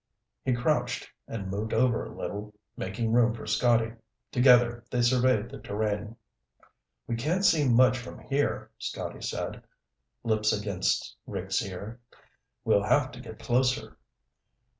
[0.43, 3.93] He crouched and moved over a little, making room for Scotty.
[4.31, 6.15] Together they surveyed the terrain.
[7.05, 9.61] "We can't see much from here," Scotty said,
[10.23, 11.99] lips against Rick's ear.
[12.65, 13.99] "We'll have to get closer."